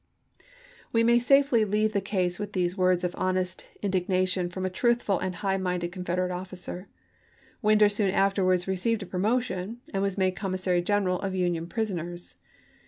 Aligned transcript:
We 0.91 1.03
ma^ 1.03 1.09
p* 1.09 1.17
227* 1.19 1.21
safely 1.21 1.63
leave 1.63 1.93
the 1.93 2.01
case 2.01 2.39
with 2.39 2.53
these 2.53 2.75
words 2.75 3.03
of 3.03 3.13
honest 3.19 3.67
indignation 3.83 4.49
from 4.49 4.65
a 4.65 4.69
trnthfnl 4.71 5.21
and 5.21 5.35
high 5.35 5.57
minded 5.57 5.91
Con 5.91 6.03
federate 6.03 6.31
officer. 6.31 6.87
Winder 7.61 7.87
soon 7.87 8.09
afterwards 8.09 8.67
received 8.67 9.03
a 9.03 9.05
promotion, 9.05 9.79
and 9.93 10.01
was 10.01 10.17
made 10.17 10.35
commissary 10.35 10.81
general 10.81 11.19
of 11.19 11.35
Union 11.35 11.67
prisoners. 11.67 12.37